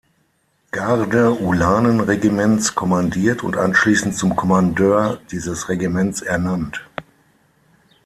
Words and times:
Garde-Ulanen-Regiments 0.71 2.73
kommandiert 2.73 3.43
und 3.43 3.55
anschließend 3.55 4.15
zum 4.15 4.35
Kommandeur 4.35 5.19
dieses 5.29 5.69
Regiments 5.69 6.23
ernannt. 6.23 6.83